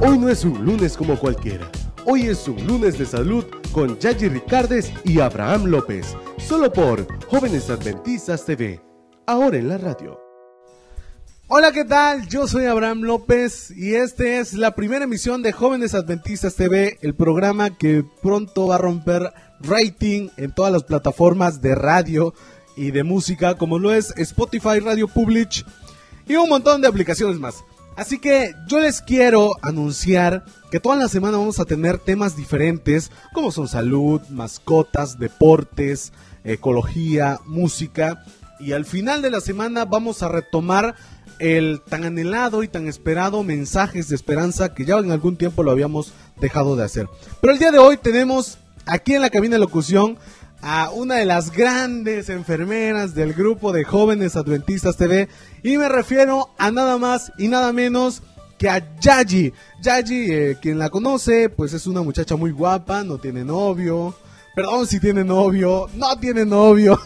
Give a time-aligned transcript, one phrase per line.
[0.00, 1.68] Hoy no es un lunes como cualquiera.
[2.04, 6.14] Hoy es un lunes de salud con Yaji Ricardes y Abraham López.
[6.36, 8.80] Solo por Jóvenes Adventistas TV.
[9.26, 10.20] Ahora en la radio.
[11.48, 12.28] Hola, ¿qué tal?
[12.28, 17.16] Yo soy Abraham López y esta es la primera emisión de Jóvenes Adventistas TV, el
[17.16, 22.34] programa que pronto va a romper rating en todas las plataformas de radio
[22.76, 25.66] y de música, como lo es Spotify, Radio Public
[26.28, 27.64] y un montón de aplicaciones más.
[27.98, 33.10] Así que yo les quiero anunciar que toda la semana vamos a tener temas diferentes,
[33.34, 36.12] como son salud, mascotas, deportes,
[36.44, 38.24] ecología, música.
[38.60, 40.94] Y al final de la semana vamos a retomar
[41.40, 45.72] el tan anhelado y tan esperado mensajes de esperanza que ya en algún tiempo lo
[45.72, 47.08] habíamos dejado de hacer.
[47.40, 50.18] Pero el día de hoy tenemos aquí en la cabina de locución
[50.60, 55.28] a una de las grandes enfermeras del grupo de jóvenes adventistas TV
[55.62, 58.22] y me refiero a nada más y nada menos
[58.58, 59.52] que a Yaji.
[59.82, 64.14] Yaji, eh, quien la conoce, pues es una muchacha muy guapa, no tiene novio.
[64.54, 66.98] Perdón si tiene novio, no tiene novio.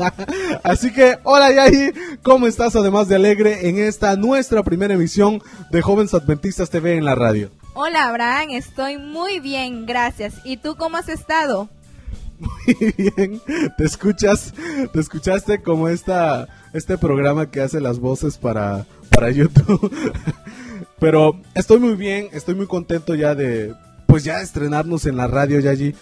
[0.62, 5.82] Así que, hola Yaji, ¿cómo estás además de alegre en esta nuestra primera emisión de
[5.82, 7.50] Jóvenes Adventistas TV en la radio?
[7.74, 10.34] Hola Abraham, estoy muy bien, gracias.
[10.44, 11.68] ¿Y tú cómo has estado?
[12.38, 13.40] Muy bien,
[13.76, 14.54] te escuchas,
[14.92, 19.92] te escuchaste como esta, este programa que hace las voces para, para YouTube.
[20.98, 23.74] Pero estoy muy bien, estoy muy contento ya de,
[24.06, 25.94] pues ya estrenarnos en la radio, Yaji.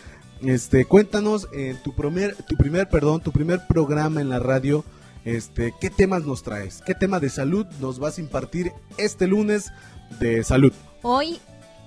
[0.42, 4.84] Este, cuéntanos en tu primer, tu primer, perdón, tu primer programa en la radio,
[5.24, 6.82] este, ¿qué temas nos traes?
[6.84, 9.72] ¿Qué tema de salud nos vas a impartir este lunes
[10.18, 10.72] de salud?
[11.02, 11.38] Hoy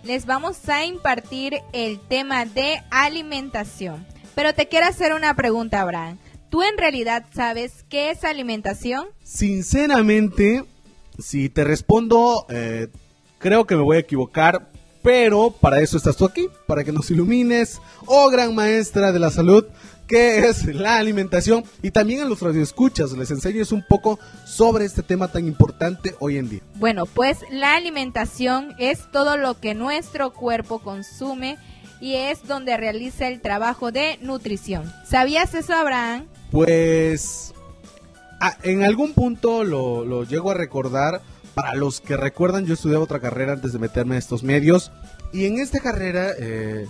[0.04, 4.06] les vamos a impartir el tema de alimentación.
[4.36, 6.18] Pero te quiero hacer una pregunta, Abraham.
[6.50, 9.08] ¿Tú en realidad sabes qué es alimentación?
[9.24, 10.64] Sinceramente,
[11.18, 12.90] si te respondo, eh,
[13.40, 14.70] creo que me voy a equivocar,
[15.02, 19.32] pero para eso estás tú aquí, para que nos ilumines, oh gran maestra de la
[19.32, 19.66] salud,
[20.08, 25.04] qué es la alimentación y también a los radioescuchas les enseñes un poco sobre este
[25.04, 26.62] tema tan importante hoy en día.
[26.76, 31.58] Bueno, pues la alimentación es todo lo que nuestro cuerpo consume
[32.00, 34.92] y es donde realiza el trabajo de nutrición.
[35.08, 36.28] ¿Sabías eso, Abraham?
[36.52, 37.54] Pues
[38.64, 41.22] en algún punto lo, llego a recordar.
[41.54, 44.92] Para los que recuerdan, yo estudiaba otra carrera antes de meterme a estos medios.
[45.32, 46.86] Y en esta carrera, eh,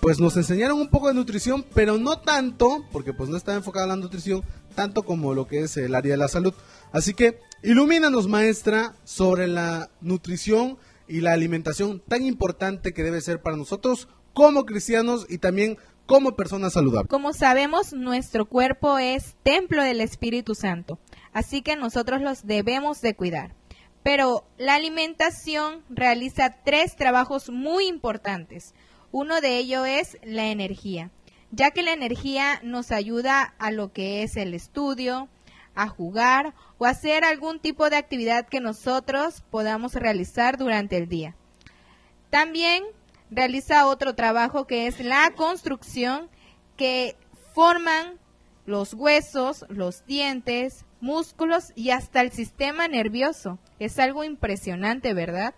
[0.00, 3.86] pues nos enseñaron un poco de nutrición, pero no tanto, porque pues no estaba enfocada
[3.86, 4.42] la nutrición,
[4.74, 6.52] tanto como lo que es el área de la salud.
[6.90, 13.40] Así que ilumínanos, maestra, sobre la nutrición y la alimentación tan importante que debe ser
[13.40, 17.08] para nosotros como cristianos y también como personas saludables.
[17.08, 20.98] Como sabemos, nuestro cuerpo es templo del Espíritu Santo,
[21.32, 23.54] así que nosotros los debemos de cuidar.
[24.02, 28.74] Pero la alimentación realiza tres trabajos muy importantes.
[29.12, 31.10] Uno de ellos es la energía,
[31.50, 35.28] ya que la energía nos ayuda a lo que es el estudio,
[35.74, 41.36] a jugar o hacer algún tipo de actividad que nosotros podamos realizar durante el día.
[42.30, 42.84] También
[43.34, 46.28] realiza otro trabajo que es la construcción
[46.76, 47.16] que
[47.54, 48.18] forman
[48.66, 53.58] los huesos, los dientes, músculos y hasta el sistema nervioso.
[53.78, 55.54] Es algo impresionante, ¿verdad?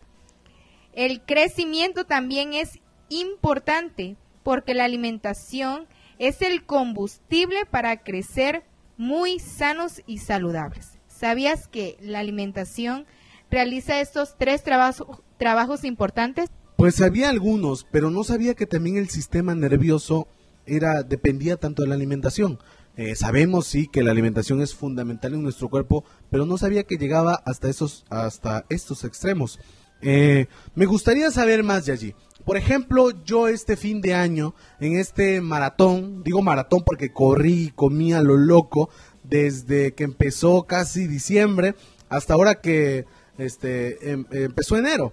[0.93, 5.87] El crecimiento también es importante porque la alimentación
[6.19, 8.65] es el combustible para crecer
[8.97, 10.99] muy sanos y saludables.
[11.09, 13.07] ¿Sabías que la alimentación
[13.51, 16.51] realiza estos tres trabajos, trabajos importantes?
[16.77, 20.27] Pues sabía algunos, pero no sabía que también el sistema nervioso
[20.67, 22.59] era dependía tanto de la alimentación.
[22.97, 26.97] Eh, sabemos sí que la alimentación es fundamental en nuestro cuerpo, pero no sabía que
[26.97, 29.59] llegaba hasta esos hasta estos extremos.
[30.03, 32.15] Eh, me gustaría saber más de allí.
[32.45, 37.71] Por ejemplo, yo este fin de año, en este maratón, digo maratón porque corrí y
[37.71, 38.91] comí a lo loco
[39.23, 41.75] desde que empezó casi diciembre
[42.11, 43.07] hasta ahora que
[43.39, 45.13] este, em, empezó enero.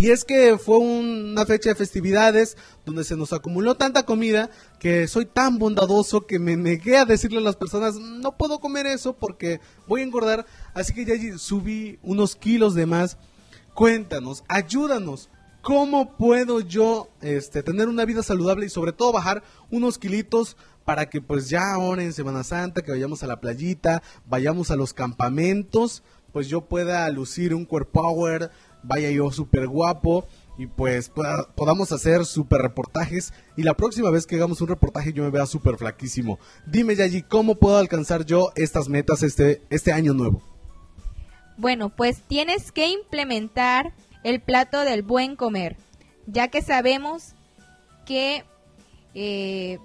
[0.00, 2.56] Y es que fue una fecha de festividades
[2.86, 4.48] donde se nos acumuló tanta comida
[4.78, 8.86] que soy tan bondadoso que me negué a decirle a las personas, no puedo comer
[8.86, 10.46] eso porque voy a engordar.
[10.72, 13.18] Así que ya subí unos kilos de más.
[13.74, 15.30] Cuéntanos, ayúdanos.
[15.62, 21.10] ¿Cómo puedo yo este, tener una vida saludable y sobre todo bajar unos kilitos para
[21.10, 24.94] que pues ya ahora en Semana Santa, que vayamos a la playita, vayamos a los
[24.94, 28.50] campamentos, pues yo pueda lucir un core power,
[28.88, 30.26] vaya yo súper guapo
[30.56, 31.12] y pues
[31.54, 35.46] podamos hacer súper reportajes y la próxima vez que hagamos un reportaje yo me vea
[35.46, 36.40] súper flaquísimo.
[36.66, 40.42] Dime Yayi, ¿cómo puedo alcanzar yo estas metas este, este año nuevo?
[41.56, 43.92] Bueno, pues tienes que implementar
[44.24, 45.76] el plato del buen comer,
[46.26, 47.34] ya que sabemos
[48.04, 48.44] que
[49.14, 49.78] eh,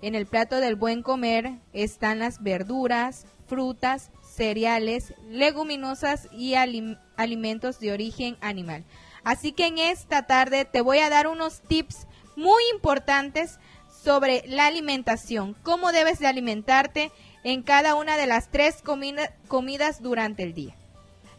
[0.00, 7.92] en el plato del buen comer están las verduras, frutas, cereales, leguminosas y alimentos de
[7.92, 8.84] origen animal.
[9.22, 13.58] Así que en esta tarde te voy a dar unos tips muy importantes
[14.02, 17.10] sobre la alimentación, cómo debes de alimentarte
[17.42, 20.74] en cada una de las tres comidas durante el día.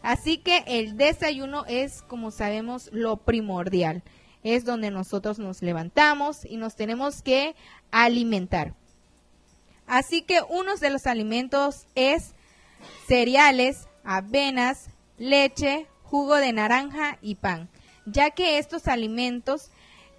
[0.02, 4.02] Así que el desayuno es, como sabemos, lo primordial.
[4.44, 7.56] Es donde nosotros nos levantamos y nos tenemos que
[7.90, 8.74] alimentar.
[9.88, 12.35] Así que uno de los alimentos es
[13.06, 17.68] cereales, avenas, leche, jugo de naranja y pan,
[18.04, 19.70] ya que estos alimentos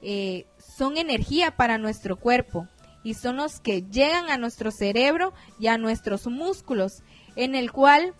[0.01, 2.68] eh, son energía para nuestro cuerpo
[3.04, 7.04] y son los que llegan a nuestro cerebro y a nuestros músculos,
[7.36, 8.13] en el cual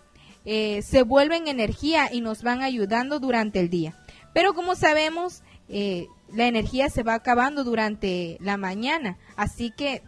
[0.44, 3.94] eh, se vuelven energía y nos van ayudando durante el día.
[4.32, 10.02] Pero como sabemos, eh, la energía se va acabando durante la mañana, así que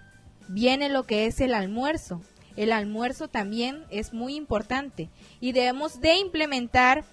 [0.49, 2.23] viene lo que es el almuerzo.
[2.61, 5.09] El almuerzo también es muy importante
[5.41, 7.05] y debemos de implementar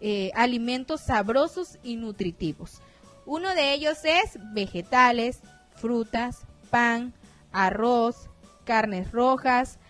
[0.00, 2.80] eh, alimentos sabrosos y nutritivos.
[3.26, 5.40] Uno de ellos es vegetales,
[5.74, 7.12] frutas, pan,
[7.50, 8.30] arroz,
[8.62, 9.80] carnes rojas,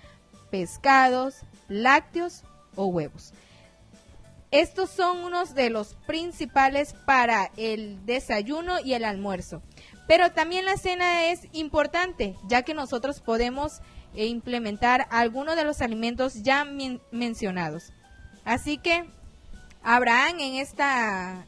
[0.50, 2.43] pescados, lácteos
[2.75, 3.35] o huevos.
[4.50, 9.61] Estos son unos de los principales para el desayuno y el almuerzo.
[10.09, 13.82] Pero también la cena es importante, ya que nosotros podemos
[14.14, 16.64] eh, implementar algunos de los alimentos ya
[17.11, 17.93] mencionados.
[18.44, 19.05] Así que,
[19.82, 21.47] Abraham, en, esta,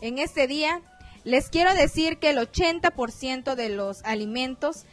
[0.00, 0.80] en este día,
[1.24, 4.84] les quiero decir que el 80% de los alimentos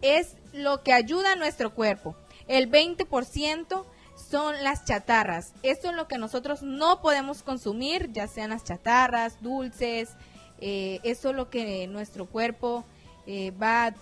[0.00, 2.16] es lo que ayuda a nuestro cuerpo.
[2.48, 3.84] El 20%
[4.30, 5.52] son las chatarras.
[5.62, 10.10] Esto es lo que nosotros no podemos consumir, ya sean las chatarras, dulces.
[10.60, 12.84] Eh, eso es lo que nuestro cuerpo
[13.26, 13.94] eh, va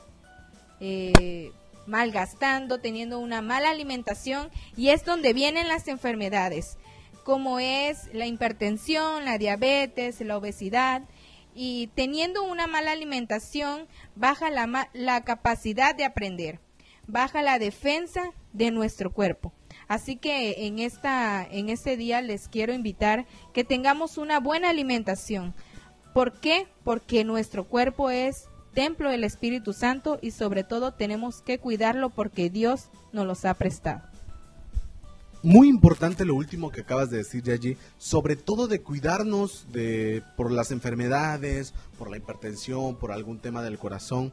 [0.80, 1.52] eh,
[1.86, 6.78] malgastando, teniendo una mala alimentación y es donde vienen las enfermedades,
[7.24, 11.02] como es la hipertensión, la diabetes, la obesidad.
[11.54, 13.86] Y teniendo una mala alimentación,
[14.16, 16.60] baja la, la capacidad de aprender,
[17.06, 19.52] baja la defensa de nuestro cuerpo.
[19.88, 25.54] Así que en esta en este día les quiero invitar que tengamos una buena alimentación.
[26.14, 26.66] ¿Por qué?
[26.84, 32.50] Porque nuestro cuerpo es templo del Espíritu Santo y sobre todo tenemos que cuidarlo porque
[32.50, 34.02] Dios nos los ha prestado.
[35.44, 40.52] Muy importante lo último que acabas de decir, allí, sobre todo de cuidarnos de por
[40.52, 44.32] las enfermedades, por la hipertensión, por algún tema del corazón.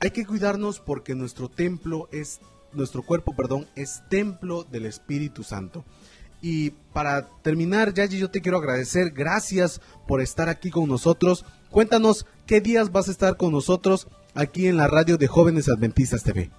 [0.00, 2.40] Hay que cuidarnos porque nuestro templo es
[2.72, 5.84] nuestro cuerpo, perdón, es templo del Espíritu Santo.
[6.42, 9.10] Y para terminar, Yayi, yo te quiero agradecer.
[9.10, 11.44] Gracias por estar aquí con nosotros.
[11.70, 16.24] Cuéntanos qué días vas a estar con nosotros aquí en la radio de Jóvenes Adventistas
[16.24, 16.50] TV.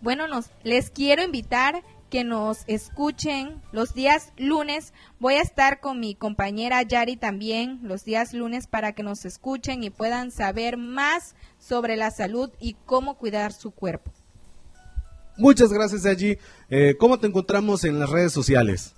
[0.00, 4.92] Bueno, nos, les quiero invitar que nos escuchen los días lunes.
[5.20, 9.84] Voy a estar con mi compañera Yari también los días lunes para que nos escuchen
[9.84, 14.10] y puedan saber más sobre la salud y cómo cuidar su cuerpo.
[15.36, 16.38] Muchas gracias allí.
[16.70, 18.96] Eh, ¿Cómo te encontramos en las redes sociales?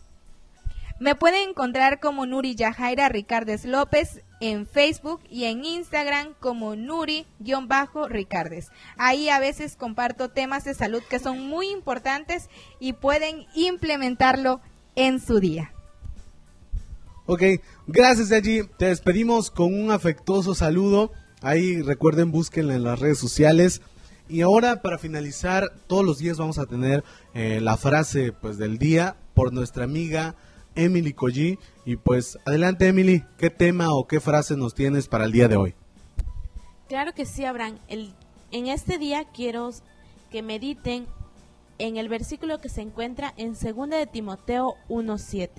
[1.01, 8.69] Me pueden encontrar como Nuri Yajaira Ricardes López en Facebook y en Instagram como Nuri-Ricardes.
[8.97, 14.61] Ahí a veces comparto temas de salud que son muy importantes y pueden implementarlo
[14.95, 15.73] en su día.
[17.27, 17.43] Ok,
[17.87, 18.63] gracias allí.
[18.79, 21.11] Te despedimos con un afectuoso saludo.
[21.41, 23.83] Ahí recuerden, búsquenla en las redes sociales.
[24.29, 27.03] Y ahora para finalizar, todos los días vamos a tener
[27.35, 30.37] eh, la frase pues del día por nuestra amiga
[30.75, 31.59] Emily Collie.
[31.85, 35.57] Y pues adelante Emily, ¿qué tema o qué frase nos tienes para el día de
[35.57, 35.75] hoy?
[36.89, 37.79] Claro que sí, Abraham.
[37.89, 39.71] En este día quiero
[40.31, 41.07] que mediten
[41.79, 45.51] en el versículo que se encuentra en 2 de Timoteo 1.7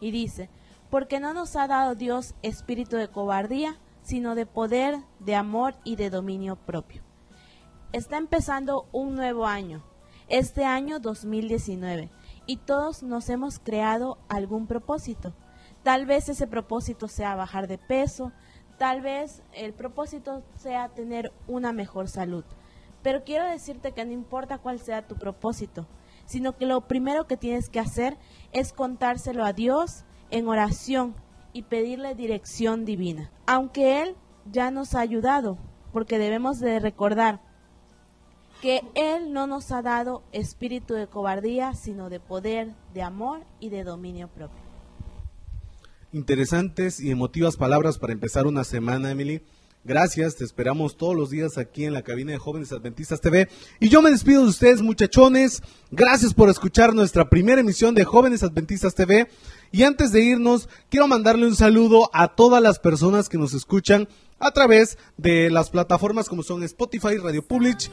[0.00, 0.48] y dice,
[0.90, 5.96] porque no nos ha dado Dios espíritu de cobardía, sino de poder, de amor y
[5.96, 7.02] de dominio propio
[7.92, 9.82] está empezando un nuevo año,
[10.28, 12.10] este año 2019,
[12.48, 15.34] y todos nos hemos creado algún propósito.
[15.82, 18.32] Tal vez ese propósito sea bajar de peso,
[18.78, 22.44] tal vez el propósito sea tener una mejor salud.
[23.02, 25.86] Pero quiero decirte que no importa cuál sea tu propósito,
[26.24, 28.16] sino que lo primero que tienes que hacer
[28.52, 31.14] es contárselo a Dios en oración
[31.52, 33.30] y pedirle dirección divina.
[33.46, 34.16] Aunque Él
[34.50, 35.58] ya nos ha ayudado,
[35.92, 37.40] porque debemos de recordar
[38.60, 43.70] que Él no nos ha dado espíritu de cobardía, sino de poder, de amor y
[43.70, 44.58] de dominio propio.
[46.10, 49.42] interesantes y emotivas palabras para empezar una semana, Emily.
[49.84, 53.48] Gracias, te esperamos todos los días aquí en la cabina de Jóvenes Adventistas TV.
[53.78, 55.62] Y yo me despido de ustedes, muchachones.
[55.90, 59.28] Gracias por escuchar nuestra primera emisión de Jóvenes Adventistas TV.
[59.70, 64.08] Y antes de irnos, quiero mandarle un saludo a todas las personas que nos escuchan
[64.38, 67.90] a través de las plataformas como son Spotify, Radio Public.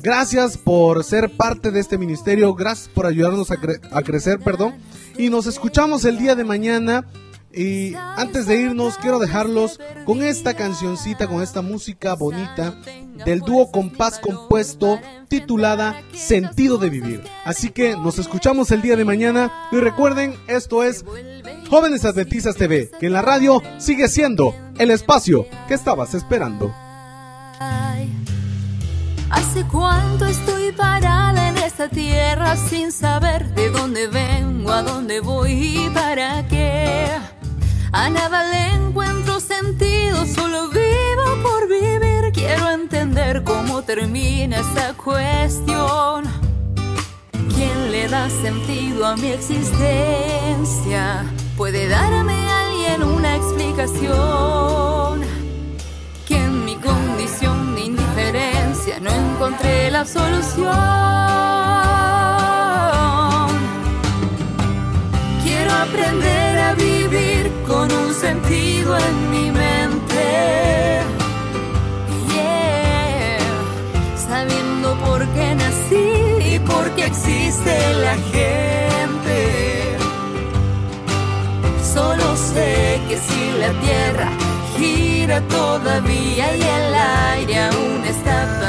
[0.00, 4.76] Gracias por ser parte de este ministerio, gracias por ayudarnos a, crecer, perdón.
[5.16, 7.04] Y nos escuchamos el día de mañana
[7.52, 12.76] y antes de irnos, quiero dejarlos con esta cancioncita, con esta música bonita
[13.24, 17.24] del dúo Compás Compuesto titulada Sentido de Vivir.
[17.44, 21.04] Así que nos escuchamos el día de mañana y recuerden, esto es
[21.68, 26.72] Jóvenes Adventistas TV, que en la radio sigue siendo el espacio que estabas esperando.
[29.30, 35.52] ¿Hace cuánto estoy parada en esta tierra sin saber de dónde vengo, a dónde voy
[35.52, 37.06] y para qué?
[37.92, 42.32] A nada le encuentro sentido, solo vivo por vivir.
[42.32, 46.24] Quiero entender cómo termina esta cuestión.
[47.54, 51.24] ¿Quién le da sentido a mi existencia?
[51.56, 55.37] ¿Puede darme alguien una explicación?
[58.88, 60.68] Indiferencia no encontré la solución.
[65.42, 71.00] Quiero aprender a vivir con un sentido en mi mente.
[72.34, 73.38] Yeah.
[74.16, 79.96] Sabiendo por qué nací y por qué existe la gente.
[81.94, 84.28] Solo sé que si la tierra
[84.76, 86.94] gira todavía y el
[87.34, 88.67] aire aún está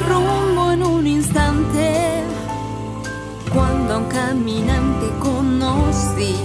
[0.00, 2.22] rumbo en un instante
[3.52, 6.36] cuando a un caminante conocí.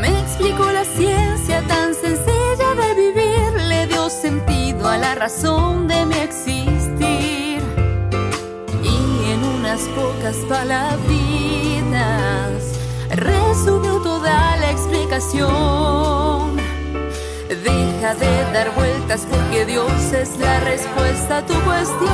[0.00, 6.04] Me explicó la ciencia tan sencilla de vivir, le dio sentido a la razón de
[6.06, 7.62] mi existir.
[8.82, 11.06] Y en unas pocas palabritas
[13.10, 16.25] resumió toda la explicación.
[17.66, 22.06] Deja de dar vueltas porque Dios es la respuesta a tu cuestión.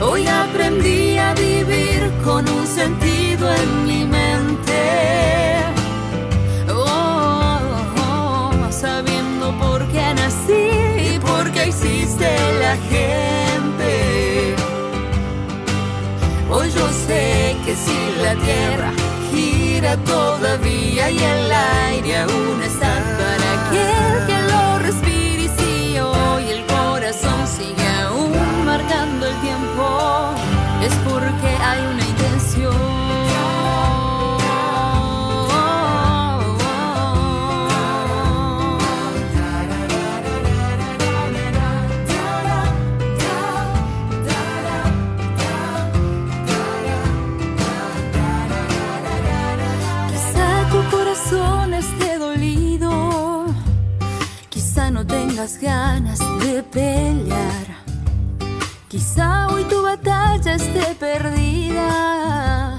[0.00, 5.56] Hoy aprendí a vivir con un sentido en mi mente.
[6.70, 7.60] Oh,
[7.98, 10.70] oh, oh, sabiendo por qué nací
[11.12, 12.30] y por qué existe
[12.62, 14.54] la gente.
[16.50, 18.97] Hoy yo sé que si la tierra
[19.96, 22.87] todavía y el aire aún está
[55.48, 57.66] tengas ganas de pelear.
[58.88, 62.78] Quizá hoy tu batalla esté perdida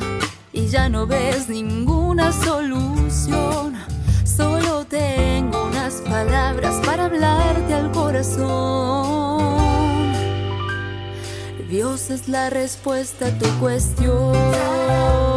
[0.52, 3.76] y ya no ves ninguna solución.
[4.24, 9.40] Solo tengo unas palabras para hablarte al corazón.
[11.70, 15.29] Dios es la respuesta a tu cuestión.